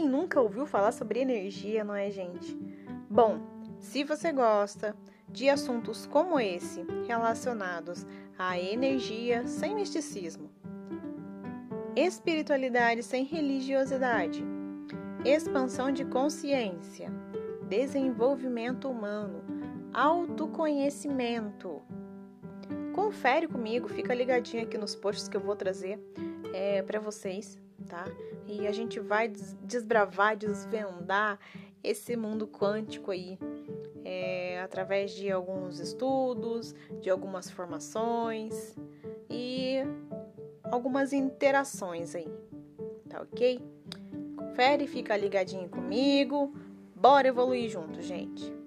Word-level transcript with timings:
nunca 0.00 0.40
ouviu 0.40 0.64
falar 0.64 0.92
sobre 0.92 1.20
energia, 1.20 1.82
não 1.84 1.94
é, 1.94 2.10
gente? 2.10 2.56
Bom, 3.10 3.40
se 3.80 4.04
você 4.04 4.32
gosta 4.32 4.96
de 5.28 5.50
assuntos 5.50 6.06
como 6.06 6.38
esse, 6.38 6.86
relacionados 7.06 8.06
à 8.38 8.58
energia 8.58 9.46
sem 9.46 9.74
misticismo, 9.74 10.50
espiritualidade 11.96 13.02
sem 13.02 13.24
religiosidade, 13.24 14.44
expansão 15.24 15.90
de 15.90 16.04
consciência, 16.04 17.10
desenvolvimento 17.68 18.88
humano, 18.88 19.42
autoconhecimento. 19.92 21.82
Confere 22.94 23.48
comigo, 23.48 23.88
fica 23.88 24.14
ligadinho 24.14 24.62
aqui 24.62 24.78
nos 24.78 24.94
posts 24.94 25.28
que 25.28 25.36
eu 25.36 25.40
vou 25.40 25.56
trazer 25.56 25.98
é, 26.52 26.82
para 26.82 27.00
vocês, 27.00 27.58
tá? 27.88 28.04
E 28.46 28.66
a 28.66 28.72
gente 28.72 29.00
vai 29.00 29.28
desbravar, 29.62 30.36
desvendar 30.36 31.38
esse 31.82 32.16
mundo 32.16 32.46
quântico 32.46 33.10
aí 33.10 33.38
é, 34.04 34.60
através 34.60 35.12
de 35.12 35.30
alguns 35.30 35.80
estudos, 35.80 36.74
de 37.00 37.10
algumas 37.10 37.50
formações 37.50 38.76
e 39.28 39.78
algumas 40.64 41.12
interações 41.12 42.14
aí, 42.14 42.28
tá 43.08 43.22
ok? 43.22 43.60
Confere, 44.36 44.86
fica 44.86 45.16
ligadinho 45.16 45.68
comigo, 45.68 46.54
bora 46.94 47.28
evoluir 47.28 47.68
junto, 47.68 48.00
gente! 48.00 48.61